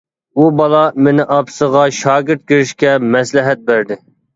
[0.37, 0.79] ئۇ بالا
[1.09, 4.05] مېنى ئاپىسىغا شاگىرت كىرىشكە مەسلىھەت بەردى.